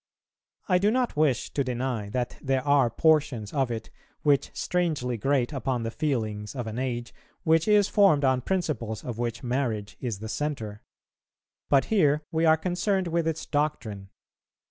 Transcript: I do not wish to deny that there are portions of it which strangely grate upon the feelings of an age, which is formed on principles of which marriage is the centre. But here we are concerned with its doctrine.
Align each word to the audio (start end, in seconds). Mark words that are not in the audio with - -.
I 0.67 0.79
do 0.79 0.89
not 0.89 1.15
wish 1.15 1.51
to 1.53 1.63
deny 1.63 2.09
that 2.09 2.35
there 2.41 2.65
are 2.67 2.89
portions 2.89 3.53
of 3.53 3.69
it 3.69 3.91
which 4.23 4.49
strangely 4.51 5.15
grate 5.15 5.53
upon 5.53 5.83
the 5.83 5.91
feelings 5.91 6.55
of 6.55 6.65
an 6.65 6.79
age, 6.79 7.13
which 7.43 7.67
is 7.67 7.87
formed 7.87 8.23
on 8.25 8.41
principles 8.41 9.03
of 9.03 9.19
which 9.19 9.43
marriage 9.43 9.97
is 9.99 10.17
the 10.17 10.27
centre. 10.27 10.81
But 11.69 11.85
here 11.93 12.23
we 12.31 12.45
are 12.47 12.57
concerned 12.57 13.09
with 13.09 13.27
its 13.27 13.45
doctrine. 13.45 14.09